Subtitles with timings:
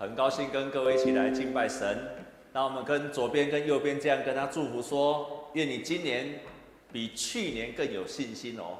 [0.00, 1.94] 很高兴跟各位一起来敬拜神。
[2.54, 6.40] 那我们跟左边跟右边这样跟他祝福说：愿你今年
[6.90, 8.78] 比去年更有信心哦。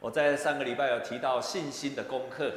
[0.00, 2.52] 我在上个礼拜有提到信心的功课，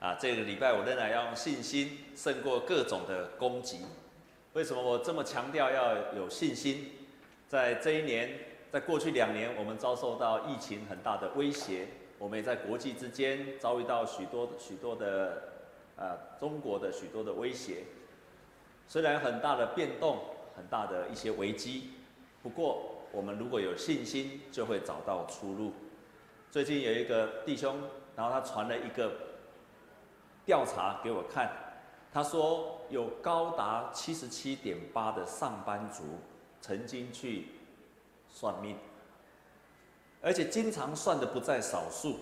[0.00, 3.80] 啊，这个礼拜我仍然要用信心胜过各种的攻击。
[4.54, 6.92] 为什么我这么强调要有信心？
[7.46, 8.30] 在这一年，
[8.72, 11.86] 在过去两年，我们遭受到疫情很大的威胁，
[12.18, 15.42] 我们也在国际之间遭遇到许多许多的，
[15.96, 17.84] 呃，中国的许多的威胁。
[18.86, 20.18] 虽然很大的变动，
[20.54, 21.90] 很大的一些危机，
[22.42, 25.72] 不过我们如果有信心，就会找到出路。
[26.50, 27.80] 最近有一个弟兄，
[28.14, 29.10] 然后他传了一个
[30.44, 31.50] 调查给我看，
[32.12, 36.02] 他说有高达七十七点八的上班族
[36.60, 37.46] 曾经去。
[38.38, 38.76] 算命，
[40.20, 42.18] 而且经常算的不在少数，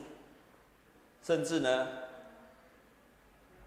[1.25, 1.89] 甚至呢，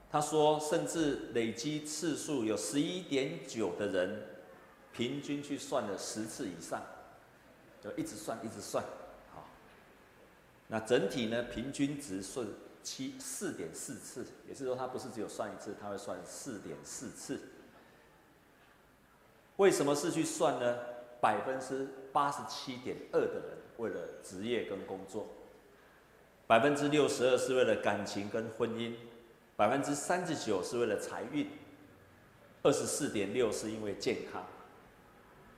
[0.10, 4.24] 他说，甚至累积次数有十一点九的人，
[4.94, 6.82] 平均去算了十次以上，
[7.84, 8.82] 就一直算，一直算，
[9.36, 9.46] 好，
[10.70, 12.48] 那整体呢，平均值是
[12.82, 17.42] 七四点四次，也就是说，他不是只有算一次，他会算四点四次。
[19.58, 20.78] 为什么是去算呢？
[21.20, 25.28] 百分之八十七点二的人为了职业跟工作，
[26.46, 28.94] 百分之六十二是为了感情跟婚姻，
[29.56, 31.48] 百分之三十九是为了财运，
[32.64, 34.44] 二十四点六是因为健康。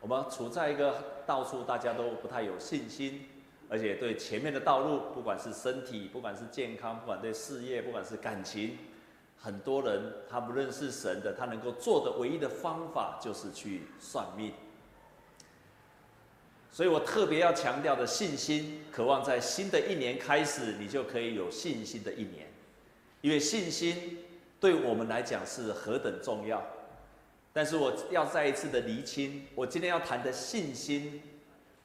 [0.01, 3.25] 我们处在一个到处大家都不太有信心，
[3.69, 8.77] 而且对前面的道路，不管是身体，不管是健康，不管对事业，不管是感情，
[9.37, 14.53] 很多人他不认识神的，他能够做的唯一的方法就是去算命。
[16.71, 22.47] 所以我特别要强调的信心，渴望在新的一年开始，你就可以有信心的一年，
[23.21, 24.23] 因为信心
[24.59, 26.63] 对我们来讲是何等重要。
[27.51, 31.21] 但是我要再一次的厘清，我今天要谈的信心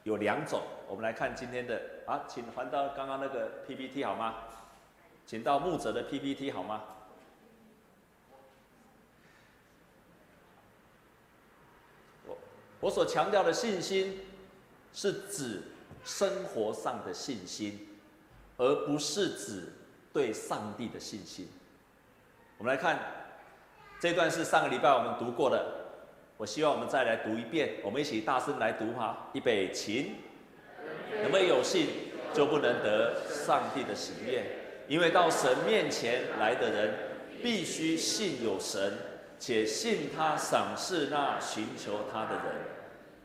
[0.03, 0.61] 有两种。
[0.87, 4.35] 我们来看今天的啊，请还到刚刚那个 PPT 好吗？
[5.27, 6.85] 请到牧者的 PPT 好吗？
[12.27, 12.37] 我
[12.81, 14.21] 我所强调的信心。
[14.95, 15.61] 是指
[16.05, 17.89] 生活上的信心，
[18.57, 19.65] 而不是指
[20.13, 21.49] 对上帝的信心。
[22.59, 22.99] 我们来看
[24.01, 25.67] 这段是上个礼拜我们读过的，
[26.37, 30.13] 我希望我们再来读一遍，我们一起大声来读哈，预备起。
[31.11, 31.89] 人非有信，
[32.33, 34.45] 就不能得上帝的喜悦，
[34.87, 36.95] 因为到神面前来的人，
[37.43, 38.93] 必须信有神，
[39.41, 42.45] 且信他赏赐那寻求他的人。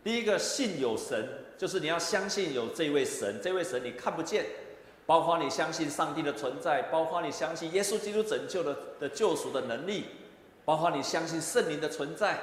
[0.03, 1.39] 第一个信有神。
[1.59, 4.46] 就是你要相信有这位神，这位神你看不见，
[5.06, 10.06] 包括你相信上帝的存在，包括你相信耶稣基督拯救的的救赎的能力，
[10.64, 12.40] 包括你相信圣灵的存在，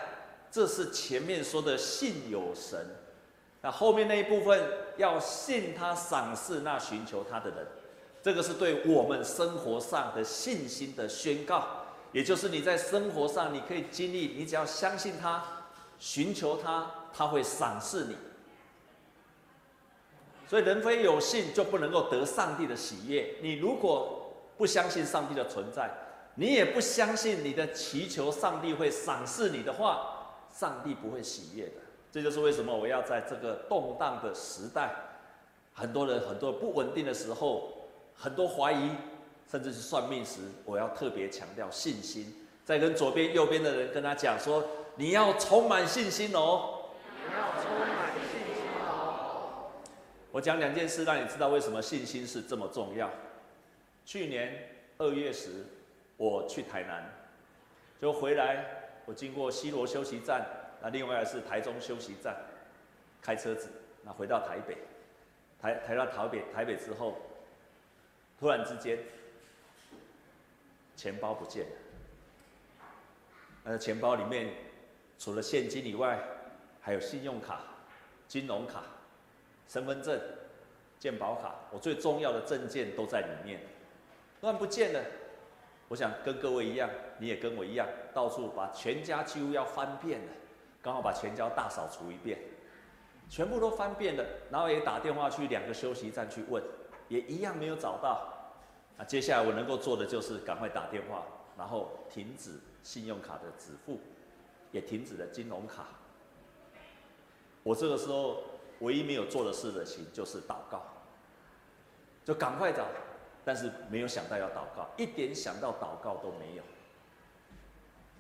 [0.51, 2.79] 这是前面说的信有神。
[3.63, 4.63] 那后面那一部分
[4.99, 7.67] 要信他赏赐那寻求他的人，
[8.23, 11.67] 这个是对我们生活上的信心的宣告，
[12.13, 15.43] 也就是你在生活上你可以经历，你只要相信他，
[15.99, 18.15] 寻求他，他会赏赐你。
[20.49, 23.35] 所以人非有信，就不能够得上帝的喜悦。
[23.41, 25.91] 你如果不相信上帝的存在，
[26.37, 31.73] 你也不相信你的祈求上帝会赏赐你的话，上帝不会喜悦的。
[32.13, 34.95] 这就是为什么我要在这个动荡的时代，
[35.75, 37.73] 很多人很多不稳定的时候，
[38.15, 38.91] 很多怀疑，
[39.51, 42.47] 甚至是算命时，我要特别强调信心。
[42.65, 44.65] 在跟左边、右边的人跟他讲说，
[44.95, 46.75] 你要充满信心哦。
[50.37, 53.11] 我讲两件事，让你知道为什么信心是这么重要。
[54.05, 55.65] 去年二月时，
[56.19, 57.11] 我去台南，
[57.99, 58.67] 就回来，
[59.07, 60.45] 我经过西螺休息站，
[60.83, 62.37] 那另外是台中休息站，
[63.23, 63.71] 开车子，
[64.03, 64.77] 那回到台北，
[65.59, 67.17] 台台到台北，台北之后，
[68.39, 68.99] 突然之间，
[70.97, 71.73] 钱包不见了。
[73.65, 74.53] 那钱包里面
[75.19, 76.23] 除了现金以外，
[76.83, 77.63] 还有信用卡、
[78.29, 78.83] 金融卡。
[79.69, 80.21] 身份证、
[80.99, 83.61] 健保卡，我最重要的证件都在里面，
[84.41, 85.01] 突然不见了。
[85.89, 90.33] 我想跟各位一样，你也跟我一样，到处把全家几乎要翻遍了，
[90.83, 92.39] 刚好把全家大扫除一遍，
[93.29, 96.63] 全部都翻遍了，然后也打电话去两个休息站去问，
[97.09, 98.27] 也一样没有找到。
[98.97, 101.25] 那接下来我能够做的就是赶快打电话，
[101.57, 104.01] 然后停止信用卡的支付，
[104.73, 105.87] 也停止了金融卡。
[107.63, 108.43] 我这个时候。
[108.81, 110.83] 唯一没有做的事的情就是祷告，
[112.25, 112.87] 就赶快找，
[113.45, 116.63] 但是没有想到要祷告，一点想到祷告都没有。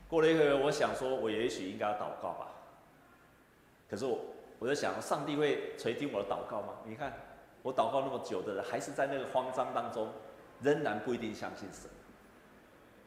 [0.09, 2.49] 过了一会儿，我想说，我也许应该要祷告吧。
[3.91, 4.21] 可是我，
[4.59, 6.75] 我在想，上帝会垂听我的祷告吗？
[6.85, 7.13] 你看，
[7.63, 10.09] 我祷告那么久的人，还是在那个慌张当中，
[10.63, 11.91] 仍然不一定相信神。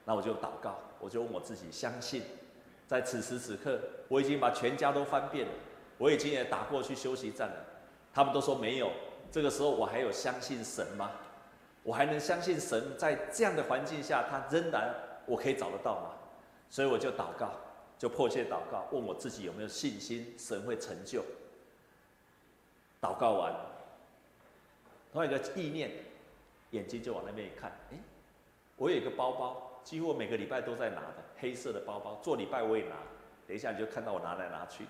[0.03, 2.23] 那我就祷告，我就问我自己，相信，
[2.85, 3.79] 在此时此刻，
[4.09, 5.53] 我已经把全家都翻遍了，
[5.99, 7.65] 我已经也打过去休息站了，
[8.11, 8.91] 他们都说没有。
[9.31, 11.11] 这个时候，我还有相信神吗？
[11.83, 14.91] 我还能相信神在这样的环境下，他仍然
[15.27, 16.11] 我可以找得到吗？
[16.69, 17.51] 所以我就祷告，
[17.97, 21.23] 就迫切祷告，问我自己有没有信心，神会成就。
[23.01, 23.53] 祷告完，
[25.11, 25.91] 突然一个意念，
[26.71, 27.97] 眼睛就往那边一看，哎，
[28.77, 32.95] 我有一个包包，几乎我每个礼拜都在拿的，黑色的包包，做礼拜我也拿。
[33.47, 34.85] 等一下你就看到我拿来拿去。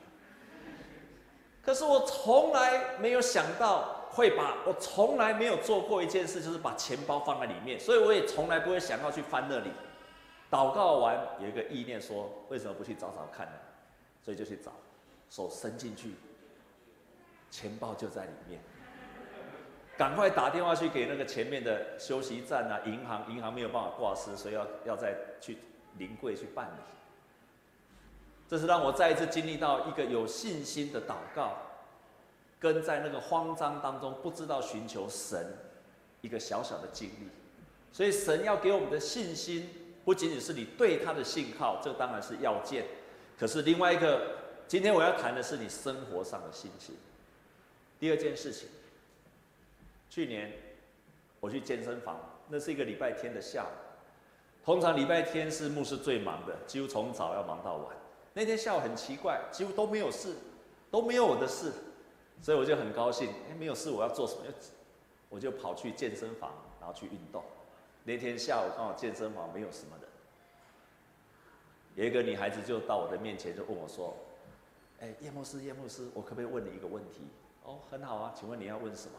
[1.61, 9.69] 可是我从来没有想到会把，我从来没有做过一件事，就是把钱包放在里面，所以我也从来不会想要去翻那里。
[10.49, 13.53] 祷告完，有一个意念说：“为什么不去找找看呢？”
[14.23, 14.71] 所以就去找，
[15.29, 16.15] 手伸进去，
[17.51, 18.59] 钱包就在里面。
[19.95, 25.57] 赶快打电话去给那个前面的休息站啊，银行，银行没有办法挂失，所以要要再去
[25.97, 26.98] 临柜去办理。
[28.49, 31.55] 这是让我再一次经历到一个有信心的祷告，
[32.59, 35.55] 跟在那个慌张当中不知道寻求神
[36.21, 37.29] 一个小小的经历。
[37.93, 39.69] 所以神要给我们的信心。
[40.05, 42.83] 不仅仅是你对他的信号，这当然是要件。
[43.37, 44.37] 可是另外一个，
[44.67, 46.95] 今天我要谈的是你生活上的信心。
[47.99, 48.67] 第二件事情，
[50.09, 50.51] 去年
[51.39, 53.69] 我去健身房，那是一个礼拜天的下午。
[54.65, 57.95] 通常礼拜天是牧师最忙的，几乎从早要忙到晚。
[58.33, 60.35] 那天下午很奇怪，几乎都没有事，
[60.91, 61.73] 都没有我的事，
[62.41, 63.29] 所以我就很高兴。
[63.49, 64.43] 哎，没有事，我要做什么？
[65.29, 67.43] 我就跑去健身房，然后去运动。
[68.03, 70.09] 那天下午刚好健身房没有什么人，
[71.95, 74.15] 有一个女孩子就到我的面前就问我说
[75.01, 77.27] ：“哎，叶牧师，叶牧师，我可不可以问你一个问题
[77.63, 79.13] ？”“哦，很好啊，请问你要问什么？”“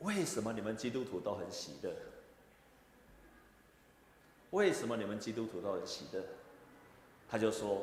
[0.00, 1.92] 为什么你们基督徒都很喜乐
[4.50, 6.22] ？”“为什么你们基督徒都很喜乐？”
[7.30, 7.82] 他就说：“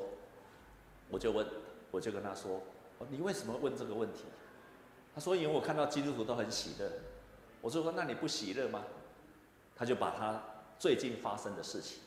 [1.10, 1.48] 我就问，
[1.90, 2.62] 我就跟他说：‘，
[3.10, 4.26] 你为什么问这个问题？’
[5.16, 6.92] 他说：‘因为我看到基督徒都很喜乐。’
[7.62, 8.84] 我就说：‘那你不喜乐吗？’”
[9.76, 10.42] 他就把他
[10.80, 12.00] 最近发生的事情，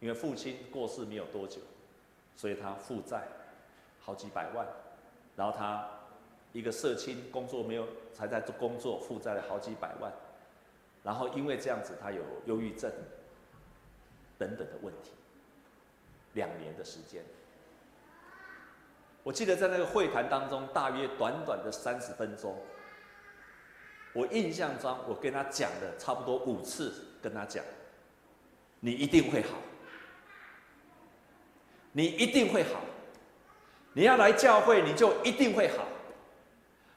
[0.00, 1.58] 因为父亲过世没有多久，
[2.36, 3.26] 所以他负债
[4.00, 4.66] 好几百万，
[5.34, 5.88] 然后他
[6.52, 10.12] 一个社青工作没有，才在做工作，负债了好几百万，
[11.02, 12.92] 然后因为这样子，他有忧郁症
[14.36, 15.12] 等等的问题，
[16.32, 17.22] 两年的时间。
[19.22, 22.56] 我记得在那个会谈当中，大约短短的三十分钟。
[24.12, 26.92] 我印象中，我跟他讲了差不多五次，
[27.22, 27.62] 跟他讲，
[28.80, 29.58] 你一定会好，
[31.92, 32.80] 你一定会好，
[33.92, 35.84] 你要来教会，你就一定会好，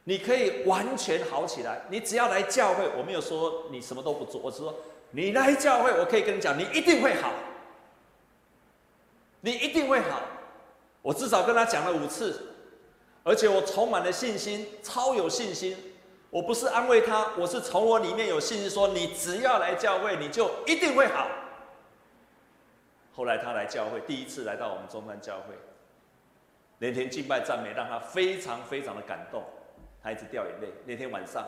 [0.06, 1.82] 你可以完全好起来。
[1.90, 4.74] 你只要来教会，我没有说你什么都不做，我是说
[5.12, 7.32] 你来教会，我可以跟你讲，你一定会好，
[9.46, 10.22] 你一定会好。
[11.02, 12.56] 我至少跟他讲了五次，
[13.24, 15.78] 而且我充满了信心，超有信心。
[16.30, 21.28] 我不是安慰他，我是从我里面有信心说，你只要来教会，你就一定会好。
[23.14, 25.54] 后来他来教会，第一次来到我们中山教会，
[26.80, 29.44] 那天敬拜赞美让他非常非常的感动，
[30.02, 30.70] 他一直掉眼泪。
[30.86, 31.46] 那天晚上，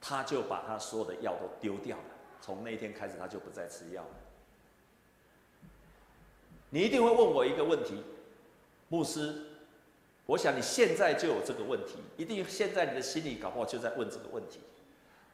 [0.00, 2.04] 他就把他所有的药都丢掉了，
[2.40, 4.08] 从那天开始他就不再吃药了。
[6.70, 8.02] 你一定会问我一个问题，
[8.88, 9.44] 牧师。
[10.26, 14.60] 我想你现在就有这个问题，一定现在你的心里搞不好就在问这个问题，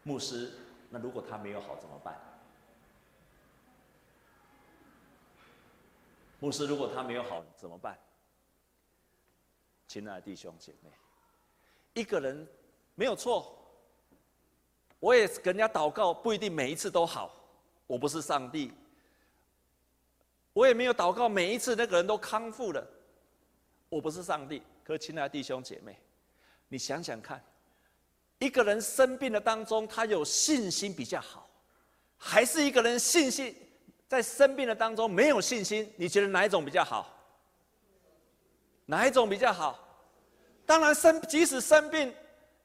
[0.04, 0.52] 牧师，
[0.88, 2.16] 那如果他没有好怎么办？
[6.38, 7.98] 牧师，如果他没有好怎么办？
[9.88, 10.90] 亲爱的弟兄姐妹，
[11.94, 12.46] 一个人
[12.94, 13.58] 没有错，
[15.00, 17.34] 我也跟人家祷告，不一定每一次都好，
[17.88, 18.72] 我不是上帝，
[20.54, 22.82] 我也没有祷告每一次那个人都康复了，
[23.90, 24.62] 我不是上帝。
[24.82, 25.98] 可，亲爱的弟兄姐妹，
[26.68, 27.42] 你想想看，
[28.38, 31.48] 一个人生病的当中，他有信心比较好，
[32.16, 33.54] 还是一个人信心
[34.06, 35.92] 在生病的当中没有信心？
[35.96, 37.10] 你觉得哪一种比较好？
[38.86, 39.80] 哪一种比较好？
[40.64, 42.14] 当然生，即使生病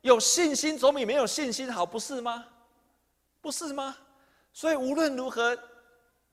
[0.01, 2.45] 有信心，总比没有信心好，不是吗？
[3.41, 3.97] 不是吗？
[4.51, 5.57] 所以无论如何，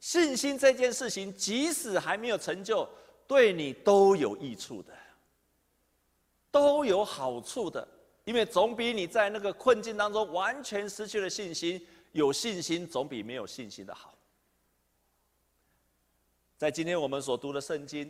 [0.06, 2.88] 信心这件事情，即使还没有成就，
[3.26, 4.94] 对你都有益处的。
[6.48, 7.86] 都有好处的，
[8.22, 14.14] 因为总比你在那个困境当中完全失去了信心，有信心总比没有信心的好。
[16.56, 18.08] 在今天我们所读的圣经，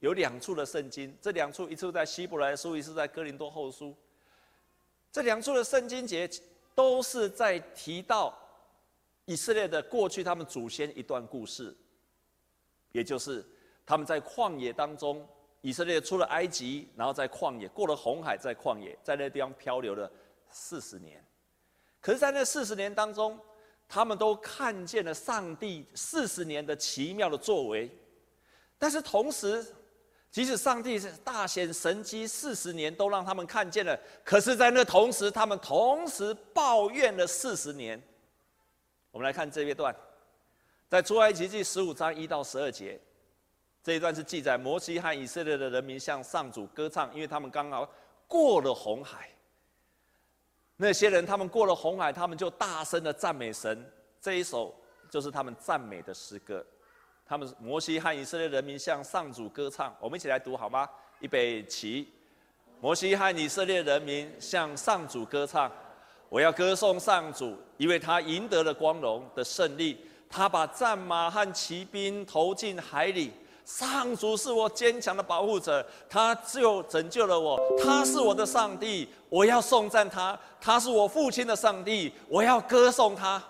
[0.00, 3.96] 有两处的圣经，这两处一处在希伯来书，一处在哥林多后书。
[5.10, 6.28] 这两处的圣经节
[6.74, 8.38] 都是在提到
[9.30, 11.72] 以色列的过去，他们祖先一段故事，
[12.90, 13.46] 也就是
[13.86, 15.24] 他们在旷野当中，
[15.60, 20.10] 以色列出了埃及，然后在旷野过了红海，在旷野在那地方漂流了
[20.50, 21.24] 四十年。
[22.00, 23.38] 可是，在那四十年当中，
[23.88, 27.88] 他们都看见了上帝四十年的奇妙的作为，
[28.80, 29.64] 但是同时，
[30.32, 38.02] 即使上帝大显神迹四十年都让他们看见了，可是，在那同时，他们同时抱怨了四十年。
[39.10, 39.94] 我们来看这一段，
[40.88, 43.00] 在出埃及记十五章一到十二节，
[43.82, 47.88] 这一段是记载摩西和以色列的人民向上主歌唱，因为他们刚好
[48.26, 49.28] 过了红海。
[50.76, 53.84] 那些人，他们过了红海，他们就大声的赞美神。
[54.20, 54.74] 这一首
[55.10, 56.64] 就是他们赞美的诗歌。
[57.26, 60.88] 他们摩西和以色列人民向上主歌唱，我们一起来读好吗？
[61.18, 62.12] 预备起。
[62.80, 65.70] 摩西和以色列人民向上主歌唱，
[66.30, 70.02] 我要歌颂上主，因为他赢得了光荣的胜利。
[70.30, 73.32] 他把战马和骑兵投进海里。
[73.64, 77.60] 上主是我坚强的保护者，他就拯救了我。
[77.82, 80.38] 他是我的上帝，我要颂赞他。
[80.60, 83.42] 他是我父亲的上帝，我要歌颂他。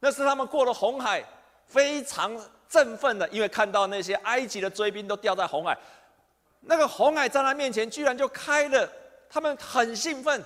[0.00, 1.22] 那是他们过了红海，
[1.66, 2.34] 非常
[2.66, 5.76] 振奋的，因为看到那些埃及的追兵都掉在红海，
[6.60, 8.90] 那个红海在他面前居然就开了，
[9.28, 10.42] 他们很兴奋。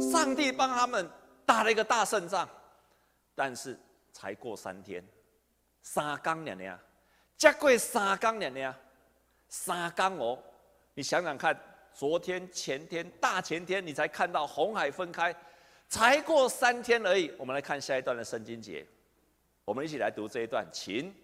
[0.00, 1.08] 上帝帮他们
[1.44, 2.48] 打了一个大胜仗，
[3.34, 3.78] 但是
[4.12, 5.04] 才过三天，
[5.82, 6.78] 三更两年。
[7.36, 8.74] 加贵三缸两年，
[9.48, 10.38] 三缸哦，
[10.94, 11.54] 你想想看，
[11.92, 15.34] 昨天、前天、大前天，你才看到红海分开，
[15.88, 17.30] 才过三天而已。
[17.38, 18.86] 我们来看下一段的圣经节，
[19.66, 20.66] 我们一起来读这一段。
[20.72, 21.14] 请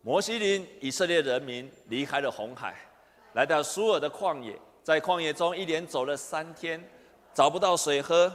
[0.00, 2.74] 摩西领以色列人民离开了红海，
[3.34, 6.82] 来到苏尔的旷野，在旷野中一连走了三天，
[7.34, 8.32] 找不到水喝，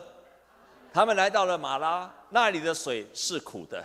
[0.94, 3.84] 他们来到了马拉，那里的水是苦的，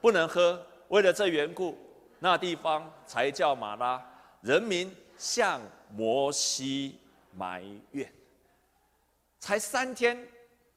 [0.00, 0.64] 不能喝。
[0.88, 1.78] 为了这缘故。
[2.20, 4.02] 那地方才叫马拉，
[4.40, 6.98] 人民向摩西
[7.32, 8.10] 埋怨。
[9.38, 10.26] 才三天，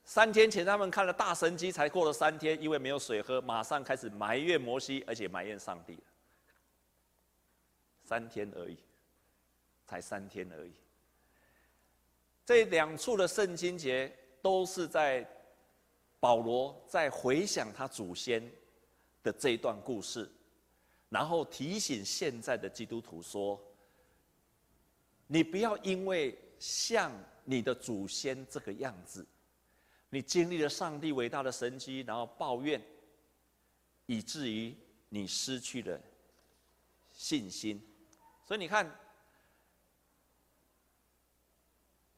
[0.03, 5.97] 三天前他们看了大神迹，才过了三天，因为没有水喝，马上开始埋怨摩西，而且埋怨上帝。
[8.03, 8.77] 三天而已，
[9.85, 10.73] 才三天而已。
[12.47, 14.09] 这两处的圣经节
[14.41, 15.29] 都是在
[16.17, 18.41] 保罗在回想他祖先
[19.21, 20.31] 的这一段故事。
[21.09, 23.61] 然后提醒现在的基督徒说
[25.27, 27.11] ：“你不要因为像
[27.43, 29.27] 你的祖先这个样子，
[30.09, 32.81] 你经历了上帝伟大的神迹，然后抱怨，
[34.05, 34.73] 以至于
[35.09, 35.99] 你失去了
[37.11, 37.81] 信心。
[38.45, 38.89] 所以你看，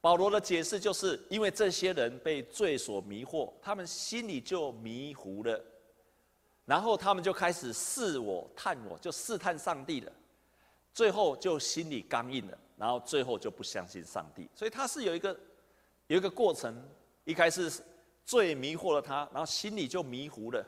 [0.02, 5.62] 保罗的解释就是因为这些人被罪所迷惑，他们心里就迷糊了。”
[6.66, 10.12] 然后他们就开始试我、探我，就试探上帝了。
[10.94, 14.48] 最后就心里刚硬了，然后最后就不相信上帝。
[14.54, 15.38] 所以他是有一个
[16.08, 16.76] 有一个过程，
[17.26, 17.72] 一开始
[18.24, 20.64] 罪迷惑了他，然后心里就迷糊了。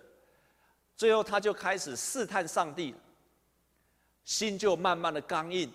[0.97, 2.95] 最后他就开始试探上帝，
[4.23, 5.71] 心就慢慢的刚硬，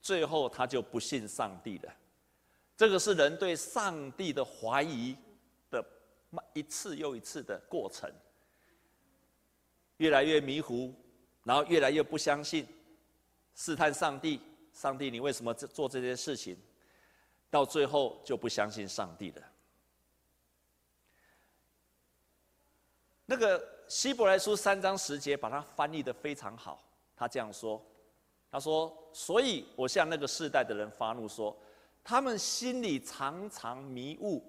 [0.00, 1.92] 最后他就不信上帝了。
[2.80, 5.14] 这个是人对上帝的怀疑
[5.70, 5.84] 的
[6.54, 8.10] 一次又一次的过程。
[9.98, 10.90] 越来越迷糊，
[11.42, 12.66] 然后越来越不相信，
[13.54, 14.40] 试探上帝。
[14.72, 16.56] 上帝，你为什么做这些事情？
[17.50, 19.42] 到最后就不相信上帝了。
[23.26, 26.82] 那个希伯来书三章十节把它翻译的非常好。
[27.14, 27.84] 他这样说
[28.50, 31.54] ：“他说，所以我向那个世代的人发怒说，
[32.02, 34.42] 他们心里常常迷雾，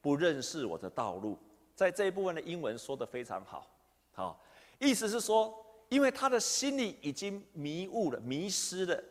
[0.00, 1.38] 不认识我的道路。”
[1.74, 3.70] 在这一部分的英文说得非常好，
[4.12, 4.42] 好。
[4.78, 5.54] 意思是说，
[5.88, 9.04] 因为他的心里已经迷雾了、迷失了。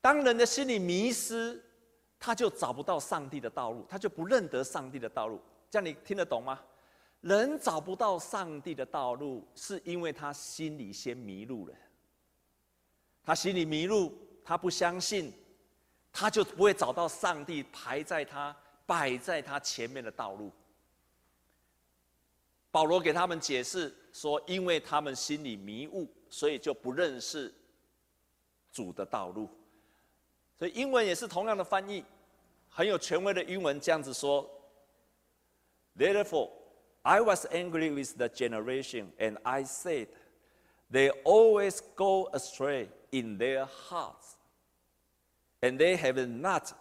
[0.00, 1.62] 当人的心里迷失，
[2.18, 5.40] 他就找不到上帝的道路，他就不认得上帝的道路。
[5.70, 6.60] 这样你听得懂吗？
[7.20, 11.74] 人找不到上帝的道路，是因为他心里先迷路了。
[13.22, 14.12] 他心里迷路，
[14.44, 15.32] 他不相信，
[16.14, 18.56] 他就不会找到上帝排在他、
[18.86, 20.52] 摆在他前面的道路。
[22.70, 27.52] 保罗给他们解释说，因为他们心里迷雾，所以就不认识
[28.72, 29.48] 主的道路。
[30.56, 32.04] 所以英文也是同样的翻译，
[32.68, 34.48] 很有权威的英文这样子说
[35.96, 36.50] ：Therefore,
[37.02, 40.06] I was angry with the generation, and I said,
[40.90, 44.23] They always go astray in their hearts,
[45.64, 46.72] and they have not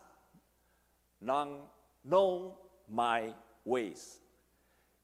[1.21, 1.61] long
[2.03, 2.53] known
[2.91, 4.17] my ways.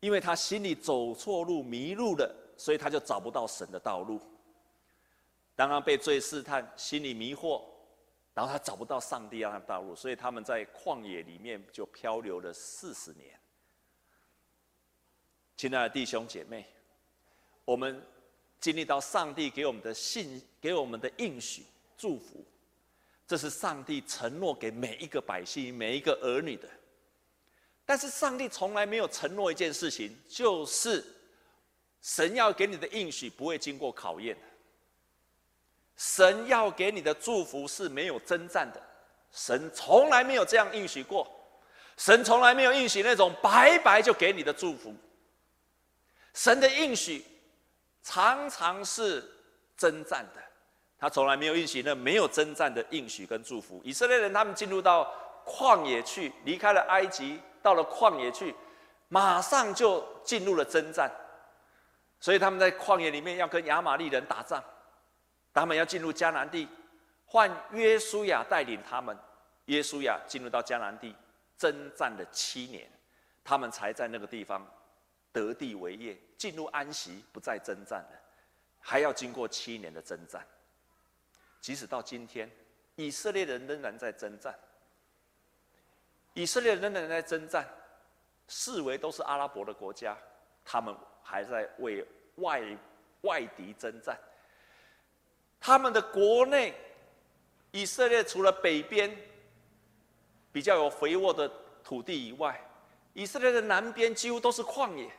[0.02, 4.20] 因为他心里走错路，迷路了，所以他就找不到神的道路。
[5.56, 7.64] 当他被罪试探，心里迷惑，
[8.34, 13.40] 然后他找不到上帝让他的道路，所以他们在旷野里面就漂流了四十年。
[15.56, 16.66] 亲爱的弟兄姐妹，
[17.66, 18.02] 我们
[18.60, 21.66] 经历到上帝给我们的信，给我们的应许
[21.98, 22.46] 祝福，
[23.30, 26.68] 这是上帝承诺给每一个百姓、每一个儿女的。
[27.86, 31.06] 但是上帝从来没有承诺一件事情，就是
[32.02, 34.36] 神要给你的应许不会经过考验。
[35.96, 38.82] 神要给你的祝福是没有征战的，
[39.32, 41.30] 神从来没有这样应许过，
[41.98, 44.92] 神从来没有应许那种白白就给你的祝福。
[46.34, 47.24] 神的应许
[48.02, 49.24] 常常是
[49.78, 50.42] 征战的，
[51.00, 53.82] 他从来没有应许那没有征战的应许跟祝福。
[53.86, 55.12] 以色列人他们进入到
[55.46, 58.54] 旷野去，离开了埃及，到了旷野去，
[59.08, 61.10] 马上就进入了征战，
[62.20, 64.64] 所以他们在旷野里面要跟亚玛力人打仗。
[65.54, 66.68] 他们要进入迦南地，
[67.26, 69.18] 换约书亚带领他们。
[69.66, 71.16] 约书亚进入到迦南地，
[71.58, 72.90] 征战了七年，
[73.44, 74.66] 他们才在那个地方
[75.32, 78.20] 得地为业，进入安息，不再征战了。
[78.80, 80.46] 还要经过七年的征战。
[81.62, 82.50] 即使到今天，
[82.96, 84.58] 以色列人仍然在征战。
[86.34, 87.68] 以色列人仍然在征战，
[88.48, 90.18] 四围都是阿拉伯的国家，
[90.64, 92.62] 他们还在为外
[93.22, 94.18] 外敌征战。
[95.60, 96.74] 他们的国内，
[97.72, 99.14] 以色列除了北边
[100.52, 101.50] 比较有肥沃的
[101.84, 102.64] 土地以外，
[103.14, 105.12] 以色列的南边几乎都是旷野。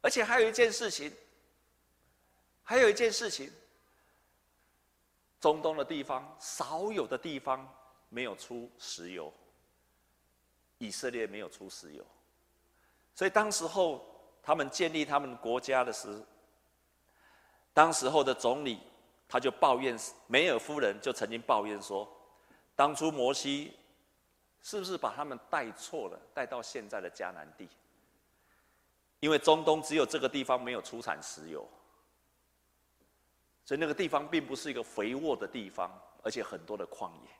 [0.00, 1.12] 而且还有一件事情，
[2.62, 3.52] 还有一件事情，
[5.42, 7.68] 中东的地方少有的地方
[8.08, 9.30] 没有出石油，
[10.78, 12.02] 以色列没有出石油，
[13.14, 14.02] 所以当时候
[14.42, 16.24] 他们建立他们国家的时，
[17.74, 18.80] 当时候的总理。
[19.28, 22.06] 他就抱怨，梅尔夫人就曾经抱怨说，
[22.76, 23.74] 当初摩西
[24.60, 27.66] 是不是把他们带错了，带到现在的迦南地？
[29.20, 31.66] 因为中东只有这个地方没有出产石油，
[33.64, 35.90] 所以那个地方并不是一个肥沃的地方，
[36.22, 37.30] 而且很多的旷野。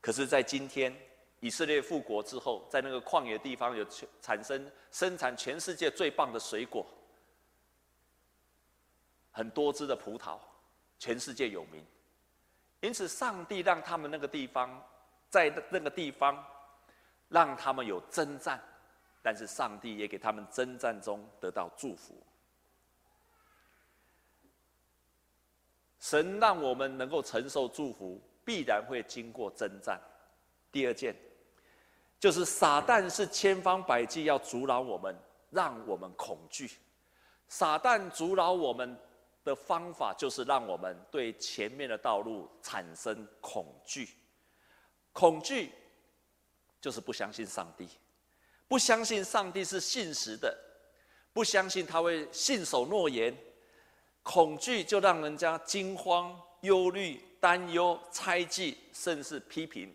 [0.00, 0.94] 可是，在今天
[1.40, 3.84] 以色列复国之后，在那个旷野地方有
[4.22, 6.86] 产生生产全世界最棒的水果，
[9.30, 10.38] 很多汁的葡萄。
[11.02, 11.82] 全世界有名，
[12.80, 14.86] 因此上帝让他们那个地方，
[15.30, 16.44] 在那个地方，
[17.30, 18.60] 让他们有征战，
[19.22, 22.22] 但是上帝也给他们征战中得到祝福。
[26.00, 30.00] 神让我们能够承受祝福，必然会经过征战。
[30.72, 31.14] 第二件，
[32.18, 35.14] 就是撒旦是千方百计要阻挠我们，
[35.50, 36.68] 让我们恐惧。
[37.48, 38.98] 撒旦阻挠我们。
[39.42, 44.10] 的方法就是让我们对前面的道路产生恐惧，
[45.14, 45.72] 恐惧
[46.78, 47.88] 就是不相信上帝，
[48.68, 50.54] 不相信上帝是信实的，
[51.32, 53.34] 不相信他会信守诺言，
[54.32, 59.92] 恐惧就让人家惊慌、忧虑、担忧、猜忌，甚至批评。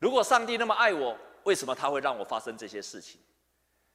[0.00, 3.20] 如果上帝那么爱我，为什么他会让我发生这些事情？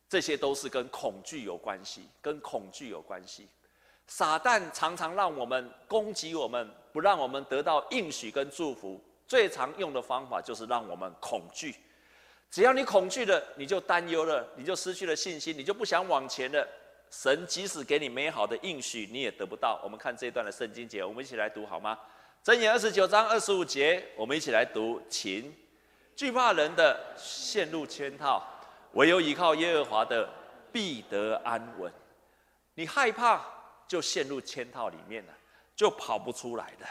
[0.07, 3.49] 这些都是跟恐惧有关系，跟恐惧有关系。
[4.07, 9.03] 撒旦常常让我们攻击我们，不让我们得到应许跟祝福。
[9.27, 11.75] 最常用的方法就是让我们恐惧。
[12.49, 16.65] 只要你恐惧了，你就担忧了，你就失去了信心，你就不想往前了。
[17.09, 19.79] 神即使给你美好的应许，你也得不到。
[19.83, 21.97] 我们看这一段的圣经节，我们一起来读好吗？
[22.43, 25.01] 箴言二十九章二十五节，我们一起来读。
[25.09, 25.53] 请
[26.15, 28.45] 惧怕人的陷入圈套，
[28.93, 30.29] 唯有依靠耶和华的
[30.71, 31.91] 必得安稳。
[32.75, 33.43] 你害怕？
[33.87, 35.33] 就陷入圈套里面了，
[35.75, 36.85] 就跑不出来的。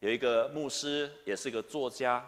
[0.00, 2.20] 有一个牧师，也是一个作家，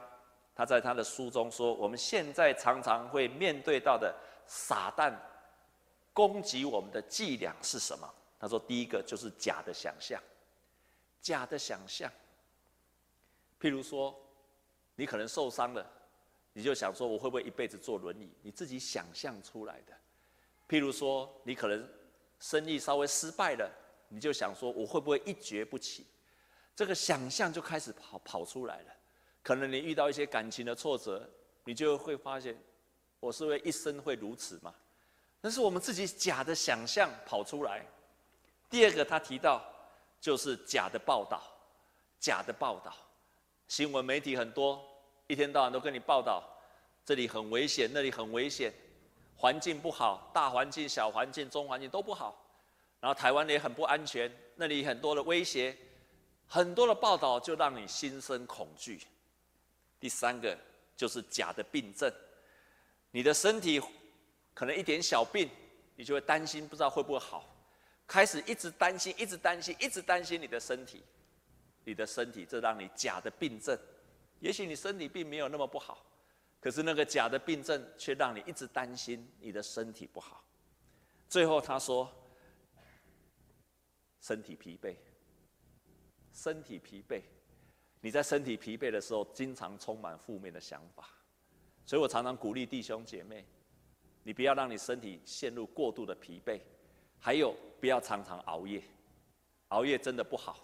[0.54, 4.14] 他在他的书中说：“我们现在常常会面对到的
[4.46, 5.12] 撒旦
[6.14, 10.18] 攻击我们的伎俩是什么？”他说：“第一个就是假的想象，
[11.20, 12.10] 假的想象。
[13.60, 14.18] 譬如说，
[14.94, 15.86] 你可能受伤了，
[16.54, 18.30] 你就想说我会不会一辈子坐轮椅？
[18.40, 19.92] 你自己想象出来的。
[20.66, 21.86] 譬如说，你可能……
[22.40, 23.70] 生意稍微失败了，
[24.08, 26.04] 你就想说，我会不会一蹶不起？
[26.76, 28.92] 这个想象就开始跑跑出来了。
[29.42, 31.26] 可能你遇到一些感情的挫折，
[31.64, 32.60] 你就会发现，
[33.20, 34.74] 我是为一生会如此吗？
[35.44, 37.84] 那是我们自己假的想象跑出来。
[38.70, 39.62] 第二个，他提到
[40.18, 41.42] 就是假的报道，
[42.18, 42.94] 假的报道，
[43.68, 44.82] 新闻媒体很多，
[45.26, 46.42] 一天到晚都跟你报道，
[47.04, 48.72] 这里很危险，那里很危险，
[49.36, 52.34] 环境不好，大环境、小环境、中环境都不好，
[52.98, 55.76] 然后台湾也很不安全，那里很多的威胁，
[56.46, 58.98] 很多的报道就让你心生恐惧。
[60.00, 60.56] 第三个
[60.96, 62.10] 就是假的病症，
[63.10, 63.82] 你的身体。
[64.54, 65.50] 可能一点小病，
[65.96, 67.52] 你就会担心，不知道会不会好，
[68.06, 71.02] 开始一直担心，一直担心，一直担心你的身体，
[71.82, 73.76] 你的身体，这让你假的病症。
[74.38, 76.06] 也许你身体并没有那么不好，
[76.60, 80.44] 可是那个假的病症却让你一直担心你的身体不好。
[81.28, 82.08] 最后他说，
[84.20, 84.94] 身体疲惫，
[86.32, 87.22] 身体疲惫，
[88.00, 91.08] 你在身体疲惫的时候，经常充满负面的想法，
[91.84, 93.44] 所以我常常鼓励弟兄姐妹。
[94.24, 96.60] 你不要让你身体陷入过度的疲惫，
[97.20, 98.82] 还有不要常常熬夜，
[99.68, 100.58] 熬夜真的不好，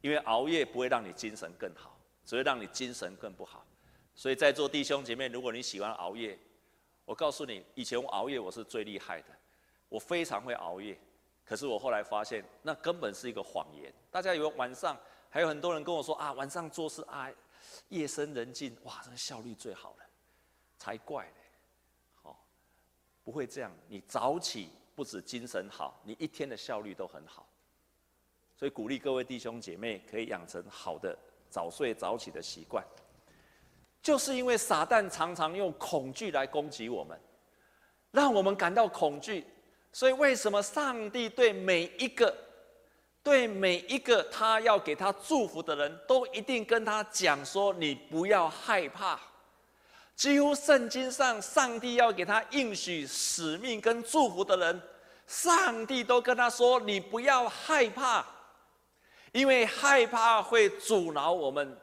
[0.00, 3.66] 因为熬夜不会让你精神更好，只会让你精神更不好。
[4.14, 6.38] 所以在座弟兄姐妹，如果你喜欢熬夜，
[7.04, 9.28] 我告诉你，以前我熬夜我是最厉害的，
[9.88, 10.96] 我非常会熬夜。
[11.44, 13.92] 可是我后来发现，那根本是一个谎言。
[14.08, 14.96] 大家以为晚上
[15.28, 17.28] 还有很多人跟我说啊，晚上做事啊，
[17.88, 20.04] 夜深人静，哇，这个效率最好了，
[20.78, 21.28] 才怪。
[23.22, 27.46] 不会这样，你早起不止精神好，你一天的效率都很好。
[28.56, 31.16] 所以鼓励各位弟兄姐妹可以养成好的
[31.48, 32.84] 早睡早起的习惯。
[34.02, 37.18] 就是因为撒旦常常用恐惧来攻击我们，
[38.10, 39.46] 让我们感到恐惧。
[39.92, 42.34] 所以为什么上帝对每一个、
[43.22, 49.20] 对每一个他要给他祝福的人都一定跟他讲说：你不要害怕。
[50.20, 54.82] 几乎圣经上，上帝要给他应许使命跟祝福的人，
[55.26, 58.22] 上帝都跟他说：“你不要害怕，
[59.32, 61.74] 因为害怕会阻挠我们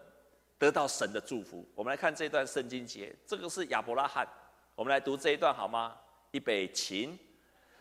[0.59, 4.27] 得到神的祝福。”我们来看这段圣经节，这个是亚伯拉罕。
[4.75, 5.95] 我们来读这一段好吗？
[6.29, 7.17] 预备起。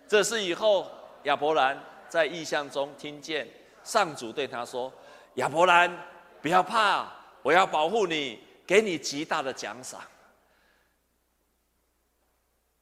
[0.09, 0.91] 这是以后
[1.25, 3.47] 亚伯兰在异象中听见
[3.85, 4.91] 上主对他说
[5.37, 5.95] ：“亚伯兰，
[6.41, 10.01] 不要怕，我要保护你，给你极大的奖赏。”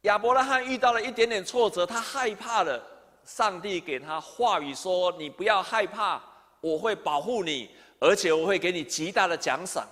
[0.05, 2.83] 亚伯拉罕遇到了一点点挫折，他害怕了。
[3.25, 6.21] 上帝给他话语说：“你不要害怕，
[6.61, 9.88] 我会保护你，而且我会给你极大的奖赏。”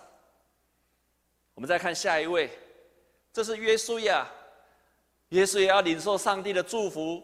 [1.55, 2.51] 我们再看下一位，
[3.33, 4.27] 这是约书亚。
[5.31, 7.23] 约书亚要领受上帝的祝福，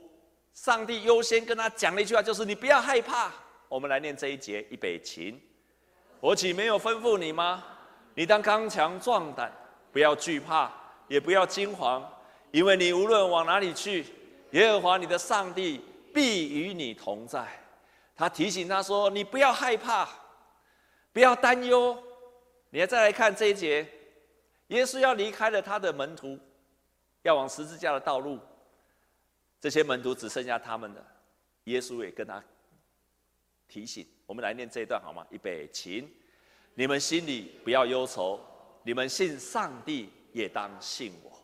[0.55, 3.31] 上帝优先跟他讲了一句话，就是“你不要害怕。”
[3.68, 5.38] 我们来念这一节，预备起。
[6.20, 7.62] 我岂没有吩咐你吗？
[8.14, 9.53] 你当刚强壮胆，
[9.92, 10.72] 不要惧怕，
[11.07, 12.03] 也不要惊惶。
[12.50, 14.04] 因为你无论往哪里去，
[14.52, 15.80] 耶和华你的上帝
[16.14, 17.46] 必与你同在。
[18.16, 20.08] 他提醒他说：“你不要害怕，
[21.12, 21.96] 不要担忧。”
[22.70, 23.87] 你还再来看这一节，
[24.66, 26.38] 耶稣要离开了他的门徒，
[27.22, 28.38] 要往十字架的道路。
[29.61, 31.06] 这些门徒只剩下他们了，
[31.64, 32.42] 耶稣也跟他
[33.68, 34.06] 提醒。
[34.26, 35.26] 我们来念这一段好吗？
[35.30, 36.11] 预备，请
[36.74, 38.40] 你们心里不要忧愁，
[38.82, 41.38] 你们信上帝也当信我。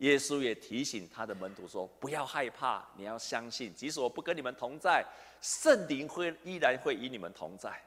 [0.00, 5.04] 耶稣也提醒他的门徒说：“不要害怕，你要相信，即使我不跟你们同在，
[5.42, 7.78] 圣灵会依然会与你们同在。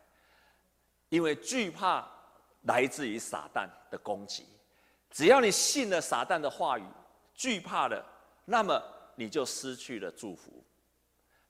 [1.09, 2.07] 因为惧怕
[2.63, 4.45] 来自于撒旦的攻击，
[5.09, 6.83] 只要你信了撒旦的话语，
[7.33, 8.05] 惧怕了，
[8.45, 8.79] 那么
[9.15, 10.63] 你就失去了祝福。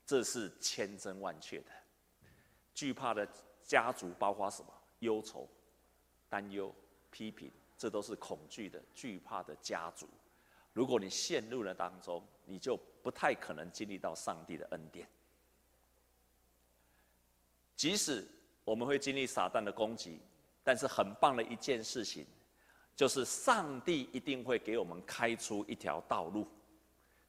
[0.05, 1.71] 这是千真万确的。
[2.73, 3.27] 惧怕的
[3.61, 4.73] 家族包括什么？
[4.99, 5.45] 忧愁、
[6.29, 6.73] 担忧、
[7.11, 10.07] 批评，这都是恐惧的、惧怕的家族。”
[10.73, 15.07] 如果你陷入了当中，你就不太可能经历到上帝的恩典。
[17.75, 18.27] 即使
[18.65, 20.19] 我们会经历撒旦的攻击，
[20.63, 22.25] 但是很棒的一件事情，
[22.95, 26.47] 就是上帝一定会给我们开出一条道路。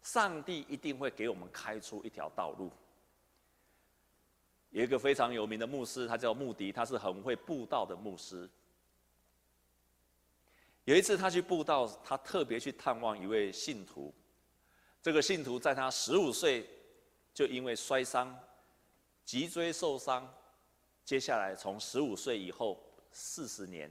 [0.02, 2.70] 上帝一定会给我们开出一条道路。
[4.70, 8.48] 有一个非常有名的牧师，他叫穆迪，他是很会布道的牧师。
[10.84, 14.14] 有一次，他去布道，他特别去探望一位信徒。
[15.00, 16.68] 这个信徒在他十五岁
[17.32, 18.38] 就因为摔伤，
[19.24, 20.30] 脊椎受伤，
[21.04, 23.90] 接下来从十五岁以后四十年，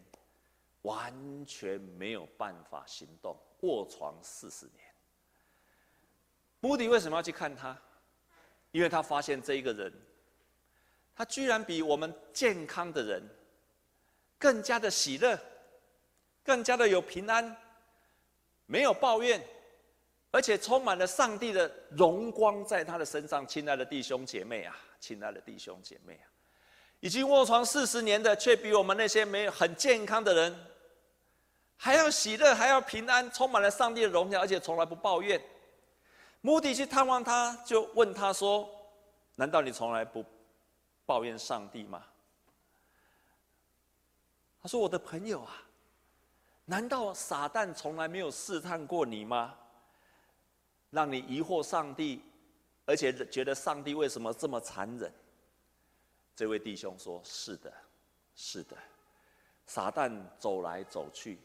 [0.84, 1.14] 完
[1.48, 4.86] 全没有办法行动，卧床四十年。
[6.60, 7.76] 穆迪为什么要去看他？
[8.72, 9.92] 因为他发现这一个人，
[11.16, 13.24] 他居然比我们健康的人
[14.38, 15.40] 更加的喜乐。
[16.44, 17.56] 更加的有平安，
[18.66, 19.42] 没有抱怨，
[20.32, 23.48] 而且充满了上帝的荣光在他的身上。
[23.48, 26.28] 亲爱的弟兄姐妹啊，亲爱的弟兄姐妹啊，
[27.00, 30.68] 已经卧床四十年的，却比我们那些没有很健康的人
[31.78, 35.42] 还要喜乐，还要平安，充满了上帝的荣耀，而且从来不抱怨。
[36.42, 38.70] 目的去探望他，就问他说
[39.36, 40.26] ：“难道你从来不
[41.06, 42.04] 抱怨上帝吗？”
[44.62, 45.64] 他说：“我的朋友啊，
[46.66, 49.58] 难道撒旦从来没有试探过你吗？
[50.92, 52.24] 让你疑惑上帝，
[52.86, 55.12] 而且觉得上帝为什么这么残忍？”
[56.36, 57.74] 这位弟兄说：“是的，
[58.36, 58.78] 是的，
[59.66, 61.40] 撒旦走来走去，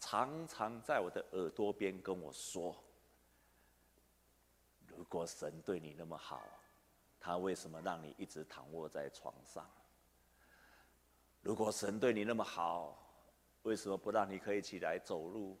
[0.00, 2.76] 常常在我的耳朵边跟我说。”
[4.86, 6.42] 如果神对你那么好，
[7.18, 9.66] 他为什么让你一直躺卧在床上？
[11.40, 13.01] 如果神对你那么好，
[13.62, 15.58] 为什么不让你可以起来走路，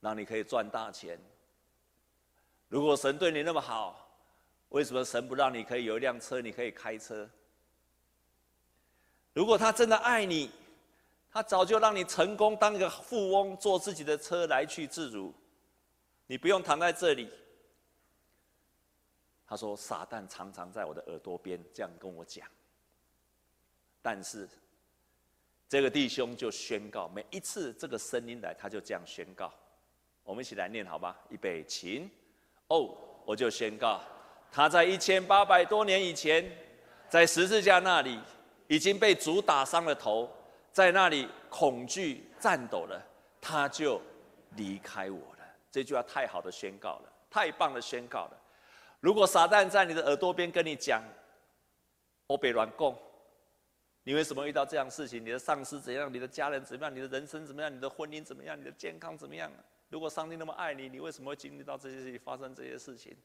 [0.00, 1.18] 让你可以赚大钱？
[2.68, 4.08] 如果神对你那么好，
[4.70, 7.28] 为什么神不让你可以有一辆车，你可以开车？
[9.32, 10.50] 如果他真的爱你，
[11.30, 15.32] 他早就让你成功当一个富翁，坐自己的车来去自如，
[16.26, 17.30] 你不用躺在这里。
[19.46, 22.48] 他说：“撒旦常常在我的耳朵边这样跟我讲，
[24.02, 24.48] 但是
[25.68, 29.52] 这个弟兄就宣告，每一次这个声音来，他就这样宣告。
[30.22, 31.16] 我们一起来念好吧？
[31.28, 32.08] 预备，起。
[32.68, 34.00] 哦，我就宣告，
[34.50, 36.48] 他在一千八百多年以前，
[37.08, 38.20] 在十字架那里
[38.68, 40.30] 已经被主打伤了头，
[40.72, 43.00] 在那里恐惧颤抖了，
[43.40, 44.00] 他就
[44.56, 45.44] 离开我了。
[45.70, 48.42] 这句话太好的宣告了，太棒的宣告了。”
[49.00, 51.02] 如果撒旦在你的耳朵边跟你讲
[52.26, 52.96] “我被软共”，
[54.06, 55.20] 你为什么遇到这样事情？
[55.20, 56.12] 你的上司怎样？
[56.14, 56.94] 你的家人怎么样？
[56.94, 57.74] 你的人生怎么样？
[57.74, 58.56] 你的婚姻怎么样？
[58.56, 59.50] 你的健康怎么样？
[59.88, 63.16] 如果上帝那么爱你，你为什么会经历到这些事情发生这些事情？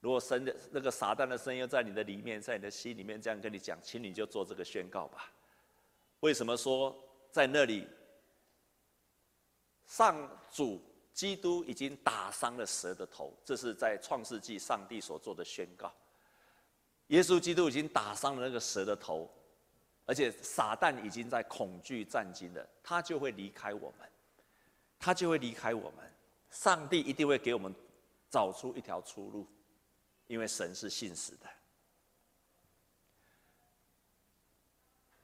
[0.00, 5.32] 如果神的那个撒旦的声音在你的里面，在你的心里面这样跟你讲，请你就做这个宣告吧。
[6.20, 6.94] 为什么说
[7.30, 7.88] 在那里
[9.86, 10.82] 上主？
[11.14, 15.94] 基督已经打伤了蛇的头，这是在创世纪上帝所做的宣告。
[17.06, 19.30] 耶稣基督已经打伤了那个蛇的头，
[20.06, 24.08] 而且撒旦已经在恐惧战惊了，他就会离开我们，
[24.98, 26.12] 他就会离开我们。
[26.50, 27.74] 上帝一定会给我们
[28.30, 29.46] 找出一条出路，
[30.26, 31.46] 因为神是信实的。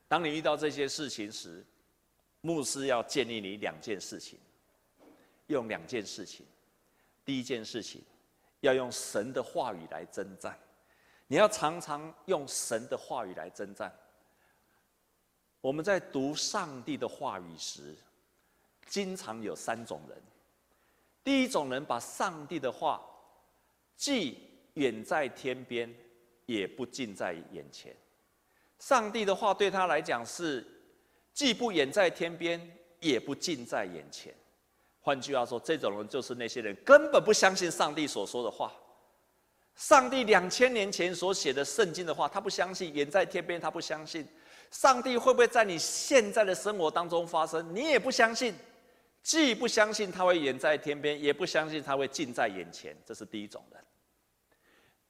[0.08, 1.64] 当你遇到这些事情时，
[2.40, 4.38] 牧师要建议你两件事情。
[5.46, 6.46] 用两件事情，
[7.24, 8.02] 第一件事情，
[8.60, 10.56] 要用神的话语来征战。
[11.26, 13.92] 你要常常用神的话语来征战。
[15.60, 17.94] 我们在读上帝的话语时，
[18.86, 20.18] 经常有三种人。
[21.22, 23.00] 第一种人把上帝的话，
[23.94, 24.38] 既
[24.74, 25.94] 远在天边，
[26.46, 27.94] 也不近在眼前。
[28.78, 30.66] 上帝的话对他来讲是，
[31.34, 32.58] 既不远在天边，
[33.00, 34.34] 也不近在眼前。
[35.02, 38.72] 换句话说，这种人就是那些人根本不相信上帝所说的话。
[39.76, 44.26] 上帝两千年前所写的圣经的话，他不相信；远在天边，他不相信。
[44.70, 47.74] 上帝会不会在你现在的生活当中发生？
[47.74, 48.54] 你也不相信。
[49.22, 52.96] 既不相信他会远在天边，也不相信他会近在眼前。
[53.04, 53.84] 这是第一种人。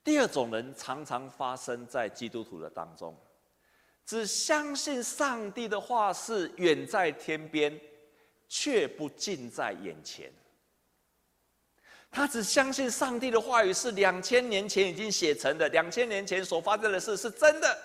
[0.03, 3.17] 第二种人常常发生在基督徒的当中，
[4.05, 7.81] 只相信上帝的话是远在天边。
[8.53, 10.29] 却不近在眼前。
[12.11, 17.79] 他只相信上帝的话语是两千年前已经写成的，两千年前所发生的事是真的。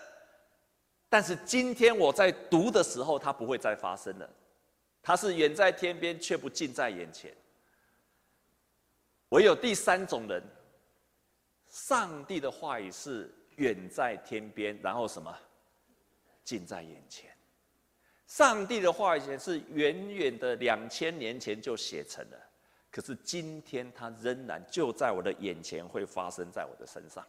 [1.07, 4.29] 但是今天我在读的时候，它不会再发生了。
[5.01, 7.31] 它是远在天边，却不近在眼前。
[9.29, 10.41] 唯有第三种人，
[11.67, 15.35] 上帝的话语是远在天边，然后什么？
[16.43, 17.31] 近在眼前。
[18.27, 22.37] 上帝的话语是远远的两千年前就写成了，
[22.91, 27.25] 可是今天它仍然就在我的眼前，会发生在我的身上。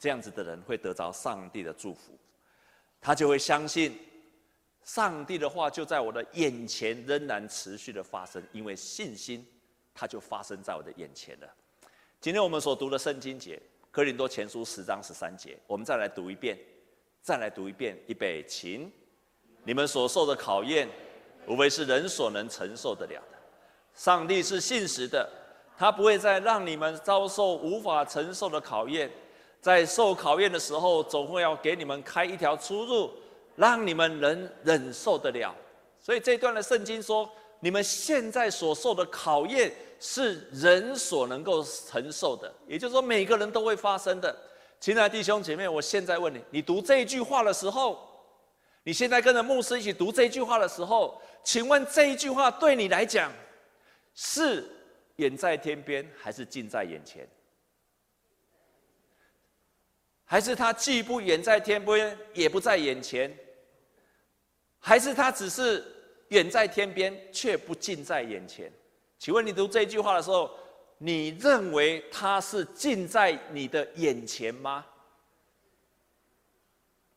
[0.00, 2.18] 这样子的人会得着上帝的祝福，
[3.02, 3.98] 他就会相信
[4.82, 9.46] 上帝的话就在我的眼前，仍然持续的发生，因为信心，
[9.94, 11.48] 它就发生在我的眼前了。
[12.18, 13.60] 今天我们所读的圣经节，
[13.90, 16.58] 哥林多前书十章十三节，我们再来读一遍，
[17.20, 18.90] 再来读一遍，预备，请。
[19.64, 20.88] 你们所受的考验，
[21.46, 23.38] 无非是人所能承受得了的。
[23.94, 25.30] 上帝是信实的，
[25.76, 29.10] 他不会再让你们遭受无法承受的考验。
[29.60, 33.10] 在受考验的时候，总会要给你们开一条出路，
[33.56, 35.54] 让你们能忍受得了。
[36.00, 44.34] 所以这段的圣经说，你们现在所受的考验，是人所能够承受的，也就是说，每个人都会发生的。
[44.80, 47.98] 亲爱的弟兄姐妹，我现在问你：你读这一句话的时候，
[48.82, 53.30] 你现在跟着牧师一起读这一句话的时候，请问这一句话对你来讲
[54.14, 54.66] 是
[55.16, 57.28] 远在天边，还是近在眼前？
[60.30, 63.36] 还是它既不远在天边，也不在眼前？
[64.78, 65.84] 还是它只是
[66.28, 68.72] 远在天边，却不近在眼前？
[69.18, 70.48] 请问你读这句话的时候，
[70.98, 74.86] 你认为它是近在你的眼前吗？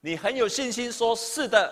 [0.02, 1.72] 你很有信心说：“是的，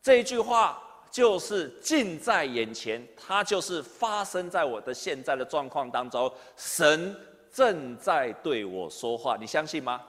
[0.00, 7.14] 这句话就是近在眼前，它就是发生在我的现在的状况当中，神
[7.52, 10.02] 正在对我说话。”你相信吗？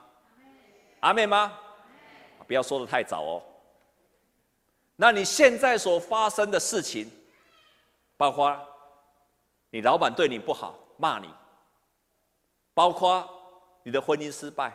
[0.99, 1.57] 阿妹吗？
[2.47, 3.43] 不要说得太早哦。
[4.95, 7.12] 那你现在所发生的事情，
[8.15, 8.57] 包括
[9.69, 11.27] 你老板对你不好，骂你；
[12.73, 13.29] 包括
[13.83, 14.71] 你的婚姻失败；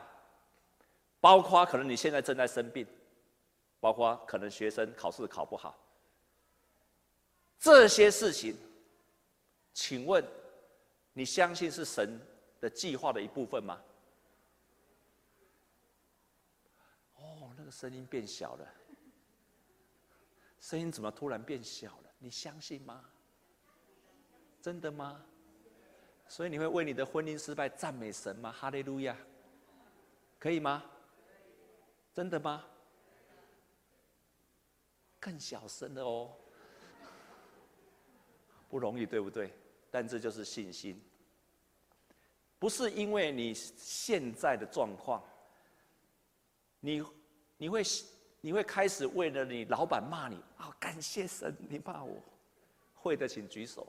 [1.19, 2.87] 包括可能你现在正在生病；
[3.81, 5.75] 包括可能学生考试考不好。
[7.59, 8.57] 这些事情，
[9.73, 10.23] 请问
[11.15, 12.21] 你相信是神
[12.61, 13.81] 的计划的一部分吗？
[17.17, 18.69] 哦，那个声音变小了。
[20.61, 22.11] 声音怎么突然变小了？
[22.19, 23.05] 你相信吗？
[24.61, 25.25] 真的吗？
[26.29, 28.53] 所以你会为你的婚姻失败赞美神吗？
[28.53, 29.17] 哈利路亚，
[30.39, 30.85] 可以吗？
[32.15, 32.65] 真的吗？
[35.19, 36.37] 更小声了哦，
[38.69, 39.53] 不容易，对不对？
[39.91, 41.03] 但这就是信心，
[42.59, 45.23] 不是因为你现在的状况，
[46.81, 47.03] 你
[47.63, 47.85] 你会。
[48.45, 50.75] 你会开始为了你老板骂你啊、哦？
[50.81, 52.21] 感谢神，你骂我，
[52.93, 53.87] 会的请举手。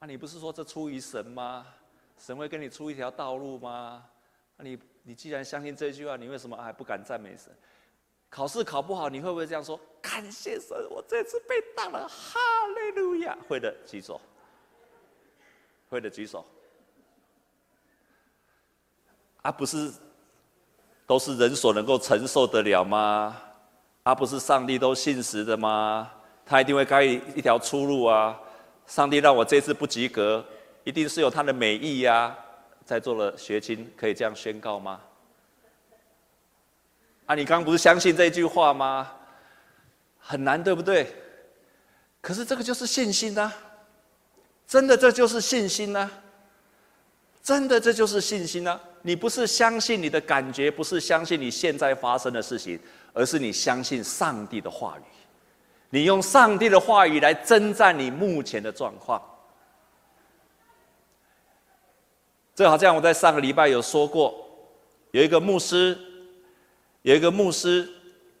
[0.00, 1.66] 啊，你不是说这出于神吗？
[2.18, 4.06] 神会跟你出一条道路吗？
[4.58, 7.50] 那你你既然相信这句话，你为什么还不敢赞美神？
[8.28, 9.80] 考试考不好，你会不会这样说？
[10.02, 12.38] 感谢神，我这次被当了，哈
[12.76, 13.38] 利路亚！
[13.48, 14.20] 会的举手，
[15.88, 16.44] 会的举手。
[19.40, 19.90] 啊，不是。
[21.08, 23.34] 都是人所能够承受得了吗？
[24.02, 26.10] 而、不是上帝都信实的吗？
[26.46, 28.38] 他一定会开一条出路啊！
[28.86, 30.44] 上帝让我这次不及格，
[30.84, 32.36] 一定是有他的美意呀、
[32.84, 35.00] 在座的学亲可以这样宣告吗？
[37.26, 39.10] 啊，你刚刚不是相信这句话吗？
[40.18, 41.10] 很难，对不对？
[42.20, 43.50] 可是这个就是信心呐、
[44.66, 46.10] 真的，这就是信心呐、
[47.42, 52.78] 真的，这就是信心呐、你不是相信你的感觉，不是相信你现在发生的事情，
[53.12, 55.02] 而是你相信上帝的话语。
[55.90, 59.22] 你用上帝的话语来征战你目前的状况。
[62.54, 64.34] 这好像我在上个礼拜有说过，
[65.12, 65.96] 有一个牧师，
[67.02, 67.88] 有一个牧师，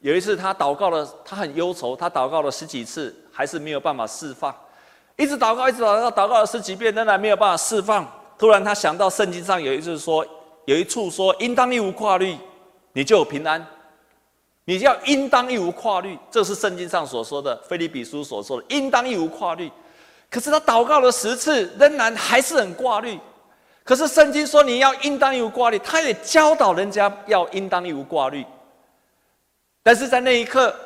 [0.00, 4.54] 有一次他祷告了，他很忧愁，他祷告了十几次，还是没有办法释放，
[5.16, 8.06] 一直祷告，一直祷告，祷告了十几遍，仍然没有办法释放。
[8.36, 10.26] 突然他想到圣经上有一句说。
[10.68, 12.36] 有一处说，应当一无挂虑，
[12.92, 13.66] 你就有平安。
[14.66, 19.72] 你就要应当一无挂虑，这是圣经上所说的，腓立比书所说的，应当一无挂虑。
[20.28, 23.18] 可是他祷告了十次，仍然还是很挂虑。
[23.82, 28.44] 可是圣经说你要应当一无挂虑，他也教导人家要应当一无挂虑。
[29.82, 30.76] 但是在那一刻，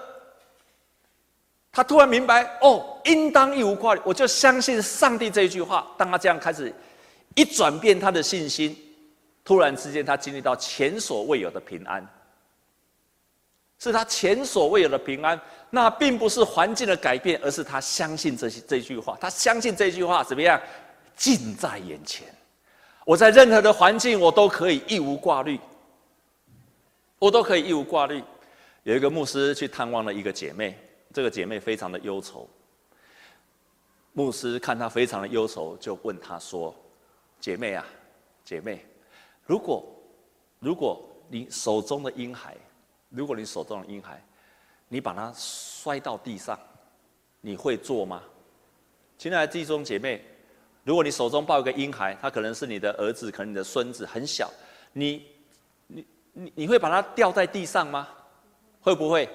[1.72, 5.84] 他突然明白，哦，应当一无挂虑，我就相信上帝这一句话。
[5.98, 6.72] 当他这样开始
[7.34, 8.78] 一转变他的信心。
[9.44, 12.06] 突然之间，他经历到前所未有的平安，
[13.78, 15.40] 是他前所未有的平安。
[15.70, 19.18] 那并不是环境的改变，而是他相信这些这句话。
[19.20, 20.60] 他相信这句话怎么样？
[21.16, 22.26] 近在眼前。
[23.04, 25.58] 我在任何的环境，我都可以一无挂虑。
[27.18, 28.22] 我都可以一无挂虑。
[28.84, 30.78] 有一个牧师去探望了一个姐妹，
[31.12, 32.48] 这个姐妹非常的忧愁。
[34.12, 36.74] 牧师看她非常的忧愁，就问她说
[37.40, 37.84] ：“姐妹啊，
[38.44, 38.84] 姐妹。”
[39.44, 39.84] 如果，
[40.58, 42.56] 如果你手中的婴孩，
[43.08, 44.22] 如果你手中的婴孩，
[44.88, 46.58] 你把它摔到地上，
[47.40, 48.22] 你会做吗？
[49.18, 50.24] 亲爱的弟兄姐妹，
[50.84, 54.50] 如果你手中抱一个婴孩，他可能是你的儿子，可能你的孙子，很小，
[54.92, 55.26] 你，
[55.86, 58.08] 你，你，你会把它掉在地上吗？
[58.80, 59.28] 会不会？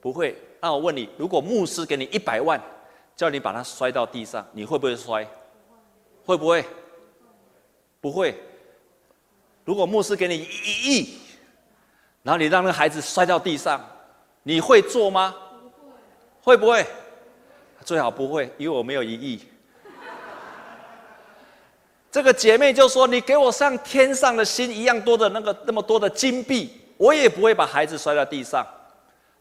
[0.00, 0.36] 不会。
[0.60, 2.60] 那我问你，如果牧师给你一百万，
[3.14, 5.26] 叫你把它摔到地上，你会不会摔？
[6.24, 6.64] 会不会？
[8.00, 8.34] 不会。
[9.66, 11.18] 如果牧师给你一亿，
[12.22, 13.84] 然后你让那个孩子摔到地上，
[14.44, 15.34] 你会做吗？
[16.40, 16.56] 会。
[16.56, 16.86] 不会？
[17.84, 19.42] 最好不会，因为我没有一亿。
[22.12, 28.64] 这个姐妹就说：“你给我像天上的星一样多的那个那么多的金币，我也不会把孩子摔到地上。”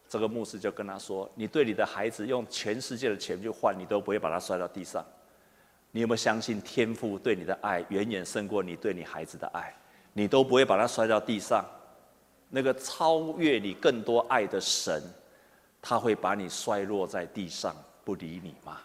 [0.09, 5.05] 这个牧师就跟他说：“你对你的孩子用全世界的钱去换，你都不会把他摔到地上。
[5.91, 9.73] 你有没有相信天父对你的爱远远胜过你对你孩子的爱？
[10.17, 11.65] 你都不会把它摔到地上。
[12.47, 15.03] 那个超越你更多爱的神，
[15.81, 18.79] 他会把你摔落在地上不理你吗？”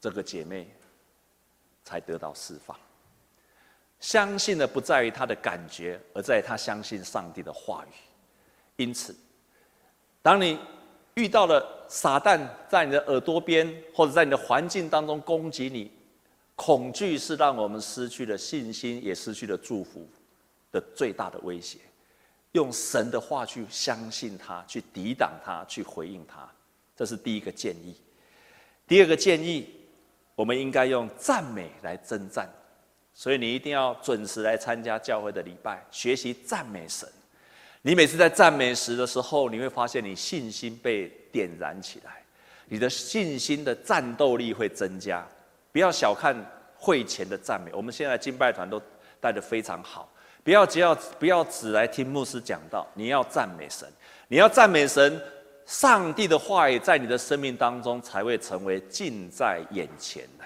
[0.00, 0.68] 这个姐妹
[1.84, 2.76] 才得到释放。
[4.00, 7.94] 相信的不在于她的感觉，而在于她相信上帝的话语。
[8.76, 9.14] 因此，
[10.20, 10.58] 当你
[11.14, 15.92] 遇到了撒旦在你的耳朵边，或者在你的环境当中攻击你，
[16.58, 20.04] 恐惧是让我们失去了信心，也失去了祝福
[20.72, 21.78] 的最大的威胁。
[22.50, 26.50] 用神的话去相信他，去抵挡他，去回应他，
[26.96, 27.94] 这是第一个建议。
[28.88, 29.68] 第二个建议，
[30.34, 32.50] 我们应该用赞美来征战，
[33.14, 37.08] 所以你一定要准时来参加教会的礼拜，学习赞美神。
[37.82, 42.24] 你每次在赞美时的时候，你会发现你信心被点燃起来，
[42.66, 45.24] 你的信心的战斗力会增加。
[45.72, 46.34] 不要小看
[46.76, 48.80] 会前的赞美，我们现在敬拜团都
[49.20, 50.10] 带得非常好。
[50.44, 53.86] 不要只要不要只来听牧师讲道，你要赞美神，
[54.28, 55.20] 你要赞美神，
[55.66, 60.44] 上帝的话语在你的生命当中才会成为近在眼前的。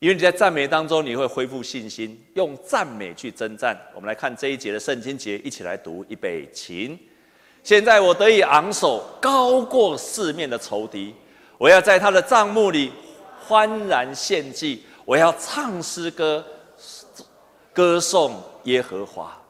[0.00, 3.78] 因为你在赞美当中，你会恢复信心，用赞美去征战。
[3.94, 6.98] 我们来看这一节的圣经节，一起来读，预备，起。
[7.62, 11.14] 现在我得以昂首，高过四面的仇敌。
[11.56, 12.92] 我要在他的帐幕里
[13.46, 16.44] 欢然献祭，我要唱诗歌，
[17.72, 19.40] 歌颂耶和华。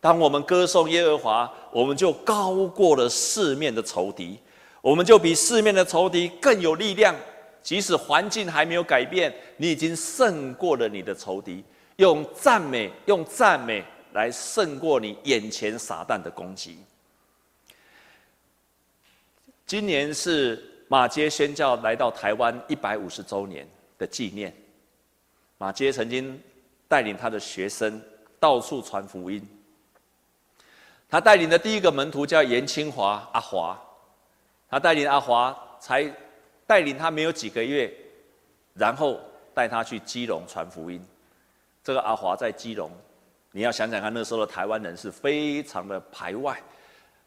[0.00, 4.38] 当我们歌颂耶和华，我们就高过了四面的仇敌，
[4.80, 7.14] 我们就比四面的仇敌更有力量。
[7.62, 11.62] 即使环境还没有改变，你已经胜过了你的仇敌。
[11.96, 13.84] 用赞美，用赞美
[14.14, 16.78] 来胜过你眼前撒旦的攻击。
[19.64, 23.66] 今年是马街宣教来到台湾一百五十周年
[23.96, 24.54] 的纪念。
[25.56, 26.38] 马街曾经
[26.86, 27.98] 带领他的学生
[28.38, 29.42] 到处传福音。
[31.08, 33.80] 他带领的第一个门徒叫严清华阿华，
[34.68, 36.14] 他带领阿华才。
[36.66, 37.92] 带领他没有几个月，
[38.74, 39.18] 然后
[39.54, 41.02] 带他去基隆传福音。
[41.82, 42.90] 这个阿华在基隆，
[43.50, 46.62] 你要想想看，那时候的台湾人是非常的排外，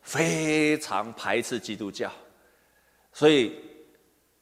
[0.02, 2.12] 非常排斥基督教。
[3.16, 3.58] 所以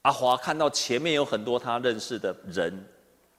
[0.02, 2.74] 阿华看到前面有很多他认识的人，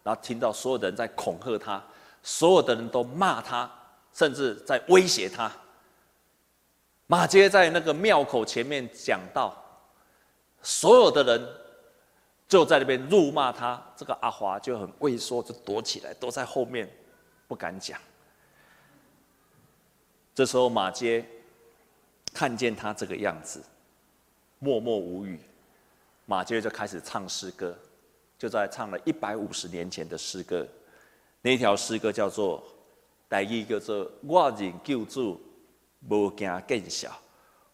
[0.04, 1.84] 然后听到所有的人在恐吓他，
[2.22, 3.68] 所有的人都骂他，
[4.12, 5.50] 甚至在威胁他。
[7.08, 9.60] 马偕在那个庙口前面讲道。
[10.62, 11.46] 所有的人
[12.48, 16.88] 就在那边辱骂他，这个阿华就很畏缩，就躲起来，躲在后面，
[17.48, 18.00] 不敢讲。
[20.32, 21.24] 这时候马偕
[22.32, 23.60] 看见他这个样子，
[24.64, 25.38] 默默无语。
[26.24, 27.76] 马杰就开始唱诗歌，
[28.38, 30.66] 就在唱了一百五十年前的诗歌。
[31.42, 32.64] 那条诗歌叫做
[33.28, 35.38] “台语叫做我认救主，
[36.08, 37.10] 无惊见笑，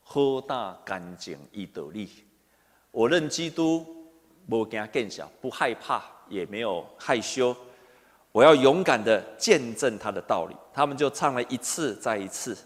[0.03, 2.11] 好大干净伊道理”。
[2.91, 3.87] 我认基督，
[4.49, 7.57] 无惊见笑，不害怕，也没有害羞。
[8.33, 10.57] 我要勇敢的见证他的道理。
[10.75, 12.59] 他们就唱了一次再一次。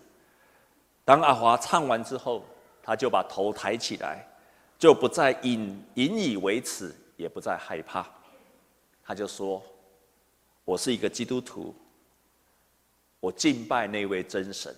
[1.05, 2.43] 当阿华唱完之后，
[2.85, 4.25] 他就把头抬起来，
[4.79, 8.07] 就不再引引以为耻，也不再害怕。
[9.03, 9.63] 他就说
[10.65, 11.75] ：“我是一个基督徒，
[13.19, 14.75] 我敬拜那位真神。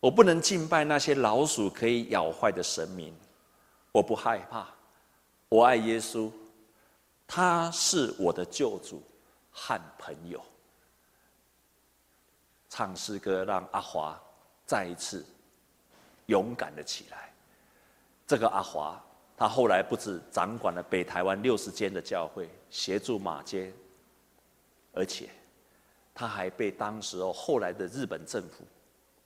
[0.00, 3.14] 我不能敬拜那些老鼠可以咬坏的神明。”
[3.92, 4.66] 我不害怕，
[5.48, 6.28] 我爱耶稣，
[7.28, 9.00] 他是我的救主
[9.52, 10.44] 和朋友。
[12.68, 14.20] 唱诗歌让阿华
[14.66, 15.24] 再一次
[16.26, 17.32] 勇敢的起来。
[18.26, 18.98] 这个阿华，
[19.36, 23.72] 他后来不止掌管了北台湾六十间的教会，协助马街，
[24.92, 25.28] 而且
[26.14, 28.64] 他还被当时候后来的日本政府，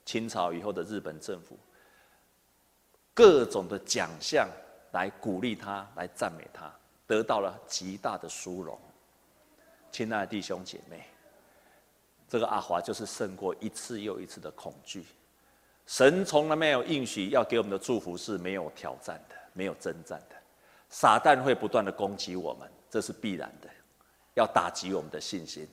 [0.04, 1.56] 清朝以后的日本政府。
[3.14, 4.48] 各种的奖项
[4.92, 6.72] 来鼓励他，来赞美他，
[7.06, 8.78] 得到了极大的殊荣。
[9.90, 11.04] 亲爱的弟兄姐妹，
[12.28, 15.04] 这个阿华就是胜过一次又一次的恐惧。
[15.88, 20.36] 神从来没有应许要给我们的祝福是没有挑战的，没有征战的。
[20.90, 23.70] 撒旦会不断的攻击我们，这是必然的，
[24.34, 25.66] 要打击我们的信心。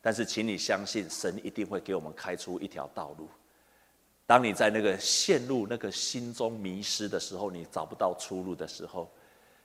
[0.00, 3.28] 但是，请你相信，神一定会给我们开出一条道路。
[4.24, 9.10] 当你在那个陷入那个心中迷失的时候，你找不到出路的时候，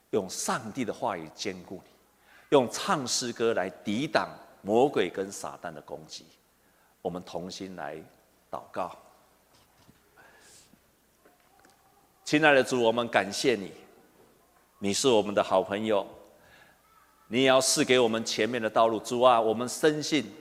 [0.10, 1.92] 用上帝的话语坚固你，
[2.50, 6.26] 用唱诗歌来抵挡魔鬼跟撒旦的攻击。
[7.04, 8.04] 我们同心来
[8.50, 8.98] 祷告。
[12.32, 13.74] 亲爱的主，我们感谢你，
[14.80, 16.08] 你是我们的好朋友，
[17.28, 18.98] 你也要赐给我们前面的道路。
[19.00, 20.32] 主啊，我们深信，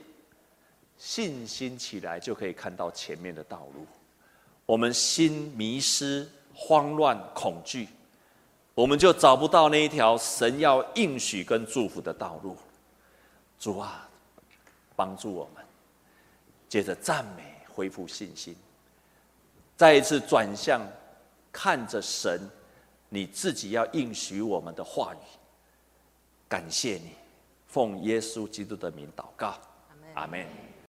[0.97, 3.85] 信心起来就可以看到前面的道路。
[4.65, 7.89] 我们心迷失、慌乱、恐惧，
[8.73, 12.55] 我们就找不到那一条神要应许跟祝福的道路。
[13.59, 14.09] 主啊，
[14.95, 15.61] 帮助我们，
[16.69, 18.55] 接着赞美，恢复信心，
[19.75, 20.81] 再一次转向。
[21.51, 22.49] 看着神，
[23.09, 25.17] 你自己要应许我们的话语，
[26.47, 27.11] 感谢你，
[27.67, 29.59] 奉耶稣基督的名祷告，
[30.13, 30.70] 阿门。